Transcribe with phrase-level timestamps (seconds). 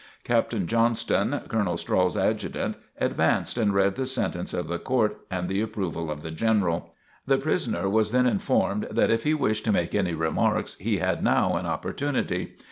[0.23, 5.61] Captain Johnston, Colonel Strahl's Adjutant, advanced and read the sentence of the Court and the
[5.61, 6.91] approval of the General.
[7.27, 11.23] The prisoner was then informed that if he wished to make any remarks, he had
[11.23, 12.55] now an opportunity.